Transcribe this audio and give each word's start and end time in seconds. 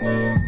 Música 0.00 0.47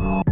Oh. 0.00 0.27